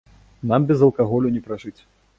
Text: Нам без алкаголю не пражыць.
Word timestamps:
Нам 0.51 0.65
без 0.71 0.83
алкаголю 0.89 1.35
не 1.37 1.45
пражыць. 1.51 1.81